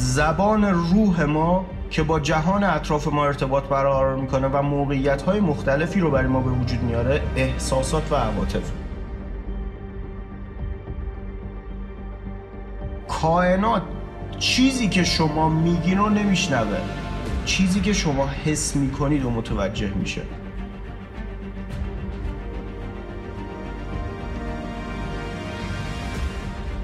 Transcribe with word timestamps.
زبان 0.00 0.64
روح 0.64 1.24
ما 1.24 1.66
که 1.90 2.02
با 2.02 2.20
جهان 2.20 2.64
اطراف 2.64 3.08
ما 3.08 3.26
ارتباط 3.26 3.64
برقرار 3.64 4.16
می‌کنه 4.16 4.46
و 4.46 4.62
موقعیت 4.62 5.22
های 5.22 5.40
مختلفی 5.40 6.00
رو 6.00 6.10
برای 6.10 6.26
ما 6.26 6.40
به 6.40 6.50
وجود 6.50 6.82
میاره 6.82 7.22
احساسات 7.36 8.12
و 8.12 8.14
عواطف. 8.14 8.70
کائنات 13.08 13.82
چیزی 14.38 14.88
که 14.88 15.04
شما 15.04 15.48
میگین 15.48 15.98
رو 15.98 16.08
نمیشنوه. 16.08 16.78
چیزی 17.44 17.80
که 17.80 17.92
شما 17.92 18.26
حس 18.26 18.76
می‌کنید 18.76 19.24
و 19.24 19.30
متوجه 19.30 19.90
میشه. 19.94 20.22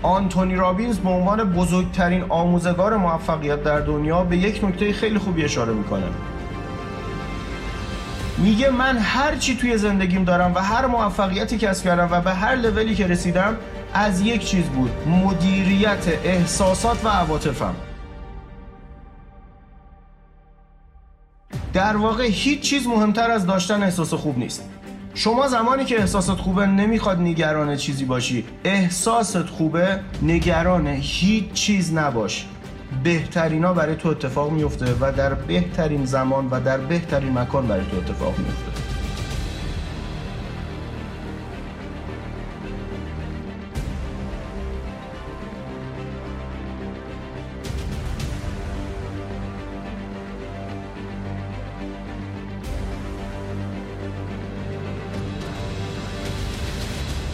آنتونی 0.07 0.57
رابینز 0.57 0.99
به 0.99 1.09
عنوان 1.09 1.45
بزرگترین 1.45 2.25
آموزگار 2.29 2.97
موفقیت 2.97 3.63
در 3.63 3.81
دنیا 3.81 4.25
به 4.25 4.37
یک 4.37 4.65
نکته 4.65 4.93
خیلی 4.93 5.19
خوبی 5.19 5.45
اشاره 5.45 5.73
می‌کنه. 5.73 6.07
میگه 8.39 8.71
من 8.71 8.99
هر 8.99 9.37
چی 9.37 9.57
توی 9.57 9.79
زندگیم 9.79 10.25
دارم 10.25 10.55
و 10.55 10.59
هر 10.59 10.87
موفقیتی 10.87 11.59
کسب 11.59 11.85
کردم 11.85 12.09
و 12.11 12.21
به 12.21 12.35
هر 12.35 12.55
لولی 12.55 12.95
که 12.95 13.07
رسیدم 13.07 13.57
از 13.95 14.21
یک 14.21 14.45
چیز 14.45 14.65
بود 14.65 14.91
مدیریت 15.09 16.09
احساسات 16.25 17.05
و 17.05 17.09
عواطفم. 17.09 17.75
در 21.73 21.97
واقع 21.97 22.27
هیچ 22.31 22.61
چیز 22.61 22.87
مهمتر 22.87 23.31
از 23.31 23.47
داشتن 23.47 23.83
احساس 23.83 24.15
خوب 24.15 24.39
نیست. 24.39 24.71
شما 25.19 25.49
زمانی 25.49 25.85
که 25.85 26.01
احساست 26.01 26.31
خوبه 26.31 26.67
نمی‌خواد 26.67 27.21
نگران 27.21 27.77
چیزی 27.77 28.05
باشی. 28.05 28.45
احساست 28.65 29.43
خوبه 29.43 30.01
نگران 30.23 30.87
هیچ 30.87 31.53
چیز 31.53 31.95
نباش. 31.95 32.47
بهترینا 33.05 33.73
برای 33.73 33.97
تو 33.97 34.09
اتفاق 34.09 34.51
میفته 34.51 34.95
و 35.01 35.13
در 35.13 35.35
بهترین 35.35 36.05
زمان 36.05 36.49
و 36.51 36.61
در 36.61 36.79
بهترین 36.79 37.39
مکان 37.39 37.67
برای 37.67 37.85
تو 37.91 37.97
اتفاق 37.97 38.39
میفته. 38.39 38.86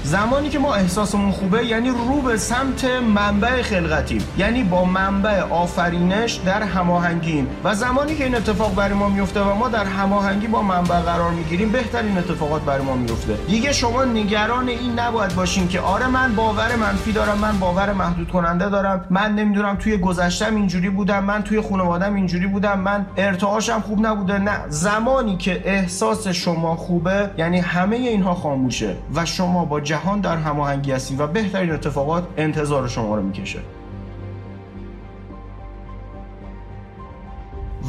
زمانی 0.04 0.48
که 0.48 0.58
ما 0.58 0.74
احساسمون 0.74 1.30
خوبه 1.30 1.66
یعنی 1.66 1.88
رو 1.90 2.20
به 2.22 2.36
سمت 2.36 2.84
منبع 2.84 3.62
خلقتیم. 3.62 4.22
یعنی 4.38 4.62
با 4.62 4.84
منبع 4.84 5.40
آفرینش 5.40 6.34
در 6.34 6.62
هماهنگیم. 6.62 7.46
و 7.64 7.74
زمانی 7.74 8.14
که 8.14 8.24
این 8.24 8.34
اتفاق 8.34 8.74
برای 8.74 8.94
ما 8.94 9.08
میفته 9.08 9.40
و 9.40 9.54
ما 9.54 9.68
در 9.68 9.84
هماهنگی 9.84 10.46
با 10.46 10.62
منبع 10.62 11.00
قرار 11.00 11.30
می‌گیریم 11.30 11.72
بهترین 11.72 12.18
اتفاقات 12.18 12.62
برای 12.62 12.84
ما 12.84 12.94
میفته. 12.94 13.32
دیگه 13.48 13.72
شما 13.72 14.04
نگران 14.04 14.68
این 14.68 14.98
نباید 14.98 15.34
باشین 15.34 15.68
که 15.68 15.80
آره 15.80 16.06
من 16.06 16.34
باور 16.34 16.76
منفی 16.76 17.12
دارم 17.12 17.38
من 17.38 17.58
باور 17.58 17.92
محدود 17.92 18.28
کننده 18.28 18.68
دارم. 18.68 19.04
من 19.10 19.34
نمی‌دونم 19.34 19.76
توی 19.76 19.96
گذشتم 19.96 20.56
اینجوری 20.56 20.90
بودم 20.90 21.24
من 21.24 21.42
توی 21.42 21.60
خانوادم 21.60 22.14
اینجوری 22.14 22.46
بودم 22.46 22.80
من 22.80 23.06
ارتعاشم 23.16 23.80
خوب 23.80 24.06
نبوده. 24.06 24.38
نه 24.38 24.58
زمانی 24.68 25.36
که 25.36 25.62
احساس 25.64 26.28
شما 26.28 26.76
خوبه 26.76 27.30
یعنی 27.38 27.60
همه 27.60 27.96
اینها 27.96 28.34
خاموشه. 28.34 28.96
و 29.14 29.24
شما 29.24 29.64
با 29.64 29.80
جهان 29.92 30.20
در 30.20 30.36
هماهنگی 30.36 30.92
هستیم 30.92 31.18
و 31.18 31.26
بهترین 31.26 31.72
اتفاقات 31.72 32.24
انتظار 32.36 32.88
شما 32.88 33.16
رو 33.16 33.22
می‌کشه. 33.22 33.58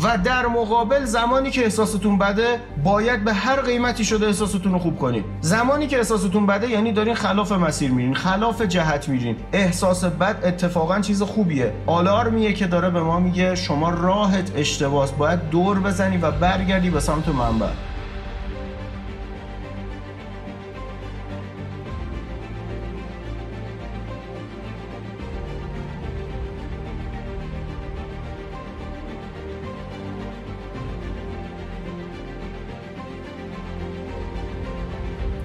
و 0.03 0.17
در 0.17 0.47
مقابل 0.47 1.05
زمانی 1.05 1.51
که 1.51 1.63
احساستون 1.63 2.17
بده 2.17 2.59
باید 2.83 3.23
به 3.23 3.33
هر 3.33 3.61
قیمتی 3.61 4.05
شده 4.05 4.25
احساستون 4.25 4.71
رو 4.71 4.79
خوب 4.79 4.99
کنید. 4.99 5.25
زمانی 5.41 5.87
که 5.87 5.97
احساستون 5.97 6.45
بده 6.45 6.69
یعنی 6.69 6.91
دارین 6.91 7.15
خلاف 7.15 7.51
مسیر 7.51 7.91
میرین 7.91 8.13
خلاف 8.13 8.61
جهت 8.61 9.09
میرین. 9.09 9.35
احساس 9.53 10.03
بد 10.03 10.45
اتفاقا 10.45 10.99
چیز 10.99 11.21
خوبیه. 11.21 11.73
آلارمیه 11.85 12.53
که 12.53 12.67
داره 12.67 12.89
به 12.89 13.01
ما 13.01 13.19
میگه 13.19 13.55
شما 13.55 13.89
راهت 13.89 14.51
اشتباس 14.55 15.11
باید 15.11 15.49
دور 15.49 15.79
بزنی 15.79 16.17
و 16.17 16.31
برگردی 16.31 16.89
به 16.89 16.99
سمت 16.99 17.27
منبع. 17.27 17.67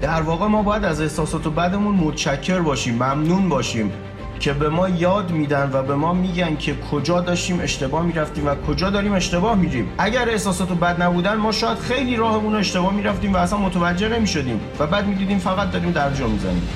در 0.01 0.23
واقع 0.23 0.47
ما 0.47 0.63
باید 0.63 0.85
از 0.85 1.01
احساسات 1.01 1.47
و 1.47 1.51
بدمون 1.51 1.95
متشکر 1.95 2.61
باشیم 2.61 2.95
ممنون 2.95 3.49
باشیم 3.49 3.93
که 4.41 4.53
به 4.53 4.69
ما 4.69 4.89
یاد 4.89 5.31
میدن 5.31 5.71
و 5.73 5.83
به 5.83 5.95
ما 5.95 6.13
میگن 6.13 6.57
که 6.57 6.75
کجا 6.91 7.21
داشتیم 7.21 7.61
اشتباه 7.61 8.03
می‌رفتیم 8.03 8.47
و 8.47 8.55
کجا 8.55 8.91
داریم 8.91 9.13
اشتباه 9.13 9.55
میریم 9.55 9.89
اگر 9.99 10.29
احساسات 10.29 10.69
بد 10.69 11.03
نبودن 11.03 11.35
ما 11.35 11.53
شاید 11.53 11.79
خیلی 11.79 12.17
راهمون 12.17 12.55
اشتباه 12.55 12.95
می‌رفتیم 12.95 13.35
و 13.35 13.37
اصلا 13.37 13.59
متوجه 13.59 14.09
نمی‌شدیم 14.09 14.61
و 14.79 14.87
بعد 14.87 15.07
می‌دیدیم 15.07 15.39
فقط 15.39 15.71
داریم 15.71 15.91
درجا 15.91 16.27
می‌زنیم. 16.27 16.69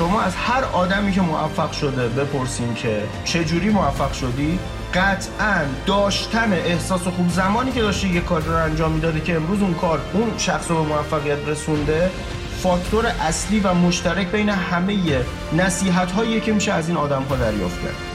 شما 0.00 0.20
از 0.20 0.34
هر 0.36 0.64
آدمی 0.64 1.12
که 1.12 1.20
موفق 1.20 1.72
شده 1.72 2.08
بپرسین 2.08 2.74
که 2.74 3.02
چجوری 3.24 3.70
موفق 3.70 4.12
شدی 4.12 4.58
قطعا 4.94 5.64
داشتن 5.86 6.52
احساس 6.52 7.02
خوب 7.02 7.28
زمانی 7.28 7.72
که 7.72 7.80
داشته 7.80 8.08
یه 8.08 8.20
کار 8.20 8.42
رو 8.42 8.56
انجام 8.56 8.92
می‌داده 8.92 9.20
که 9.20 9.36
امروز 9.36 9.62
اون 9.62 9.74
کار 9.74 10.00
اون 10.12 10.38
شخص 10.38 10.70
رو 10.70 10.82
به 10.82 10.88
موفقیت 10.88 11.48
رسونده 11.48 12.10
فاکتور 12.62 13.06
اصلی 13.06 13.60
و 13.60 13.74
مشترک 13.74 14.26
بین 14.26 14.48
همه 14.48 14.96
نصیحت 15.52 16.12
هایی 16.12 16.40
که 16.40 16.52
میشه 16.52 16.72
از 16.72 16.88
این 16.88 16.96
آدم 16.96 17.22
ها 17.22 17.36
دریافت 17.36 17.82
کرد. 17.82 18.09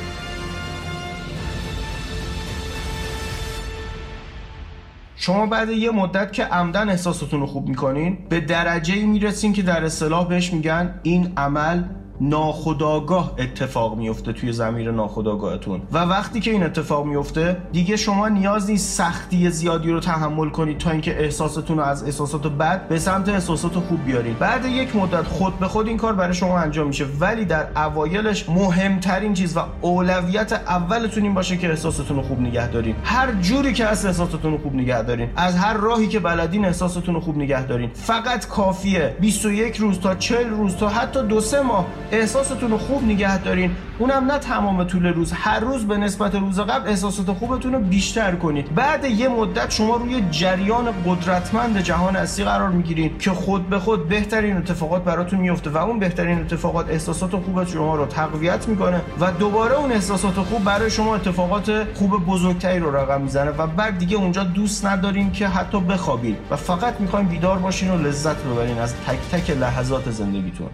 شما 5.25 5.45
بعد 5.45 5.69
یه 5.69 5.91
مدت 5.91 6.33
که 6.33 6.43
عمدن 6.45 6.89
احساستون 6.89 7.39
رو 7.39 7.45
خوب 7.45 7.67
می‌کنین 7.67 8.17
به 8.29 8.39
درجه 8.39 8.93
ای 8.93 9.05
می‌رسین 9.05 9.53
که 9.53 9.61
در 9.61 9.85
اصطلاح 9.85 10.27
بهش 10.27 10.53
میگن 10.53 10.99
این 11.03 11.33
عمل 11.37 11.83
ناخداگاه 12.21 13.33
اتفاق 13.37 13.97
میفته 13.97 14.33
توی 14.33 14.51
زمیر 14.51 14.91
ناخداگاهتون 14.91 15.81
و 15.91 15.97
وقتی 15.97 16.39
که 16.39 16.51
این 16.51 16.63
اتفاق 16.63 17.05
میفته 17.05 17.57
دیگه 17.71 17.97
شما 17.97 18.27
نیاز 18.27 18.69
نیست 18.69 18.97
سختی 18.97 19.49
زیادی 19.49 19.91
رو 19.91 19.99
تحمل 19.99 20.49
کنید 20.49 20.77
تا 20.77 20.91
اینکه 20.91 21.23
احساستون 21.23 21.77
رو 21.77 21.83
از 21.83 22.03
احساسات 22.03 22.47
بد 22.47 22.87
به 22.87 22.99
سمت 22.99 23.29
احساسات 23.29 23.73
خوب 23.73 24.05
بیارید. 24.05 24.39
بعد 24.39 24.65
یک 24.65 24.95
مدت 24.95 25.27
خود 25.27 25.59
به 25.59 25.67
خود 25.67 25.87
این 25.87 25.97
کار 25.97 26.13
برای 26.13 26.33
شما 26.33 26.59
انجام 26.59 26.87
میشه. 26.87 27.05
ولی 27.19 27.45
در 27.45 27.67
اوایلش 27.75 28.49
مهمترین 28.49 29.33
چیز 29.33 29.57
و 29.57 29.59
اولویت 29.81 30.51
اولتون 30.53 31.23
این 31.23 31.33
باشه 31.33 31.57
که 31.57 31.69
احساستون 31.69 32.17
رو 32.17 32.23
خوب 32.23 32.39
نگه 32.39 32.67
دارین. 32.67 32.95
هر 33.03 33.31
جوری 33.31 33.73
که 33.73 33.85
از 33.85 34.05
احساساتتون 34.05 34.51
رو 34.51 34.57
خوب 34.57 34.75
نگه 34.75 35.03
دارین. 35.03 35.29
از 35.35 35.55
هر 35.55 35.73
راهی 35.73 36.07
که 36.07 36.19
بلدین 36.19 36.65
احساستون 36.65 37.15
رو 37.15 37.21
خوب 37.21 37.37
نگه 37.37 37.65
دارین. 37.65 37.89
فقط 37.93 38.47
کافیه 38.47 39.15
21 39.19 39.77
روز 39.77 39.99
تا 39.99 40.15
40 40.15 40.49
روز 40.49 40.75
تا 40.75 40.89
حتی 40.89 41.23
دو 41.23 41.41
سه 41.41 41.61
ماه 41.61 41.85
احساستون 42.11 42.71
رو 42.71 42.77
خوب 42.77 43.03
نگه 43.03 43.37
دارین. 43.37 43.71
اونم 43.99 44.31
نه 44.31 44.39
تمام 44.39 44.83
طول 44.83 45.05
روز 45.05 45.31
هر 45.31 45.59
روز 45.59 45.87
به 45.87 45.97
نسبت 45.97 46.35
روز 46.35 46.59
قبل 46.59 46.89
احساسات 46.89 47.31
خوبتون 47.31 47.73
رو 47.73 47.79
بیشتر 47.79 48.35
کنید. 48.35 48.75
بعد 48.75 49.05
یه 49.05 49.27
مدت 49.27 49.71
شما 49.71 49.95
روی 49.95 50.23
جریان 50.31 50.85
قدرتمند 51.05 51.77
جهان 51.77 52.15
هستی 52.15 52.43
قرار 52.43 52.69
می‌گیرین 52.69 53.17
که 53.17 53.31
خود 53.31 53.69
به 53.69 53.79
خود 53.79 54.09
بهترین 54.09 54.57
اتفاقات 54.57 55.03
براتون 55.03 55.39
میفته 55.39 55.69
و 55.69 55.77
اون 55.77 55.99
بهترین 55.99 56.39
اتفاقات 56.39 56.89
احساسات 56.89 57.31
خوب 57.31 57.63
شما 57.67 57.95
رو 57.95 58.05
تقویت 58.05 58.67
می‌کنه 58.67 59.01
و 59.19 59.31
دوباره 59.31 59.75
اون 59.75 59.91
احساسات 59.91 60.33
خوب 60.33 60.63
برای 60.63 60.91
شما 60.91 61.15
اتفاقات 61.15 61.87
خوب 61.93 62.25
بزرگتری 62.25 62.79
رو 62.79 62.95
رقم 62.95 63.21
می‌زنه 63.21 63.51
و 63.51 63.67
بعد 63.67 63.97
دیگه 63.97 64.17
اونجا 64.17 64.43
دوست 64.43 64.85
ندارین 64.85 65.31
که 65.31 65.47
حتی 65.47 65.79
بخوابید 65.79 66.37
و 66.51 66.55
فقط 66.55 66.99
می‌خواین 66.99 67.27
بیدار 67.27 67.57
باشین 67.57 67.91
و 67.91 67.97
لذت 67.97 68.43
ببرین 68.43 68.77
از 68.77 68.93
تک 68.93 69.19
تک 69.31 69.49
لحظات 69.49 70.11
زندگیتون. 70.11 70.69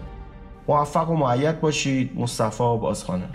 موفق 0.68 1.10
و 1.10 1.16
معید 1.16 1.60
باشید. 1.60 2.10
مصطفی 2.20 2.78
بازخانه 2.78 3.28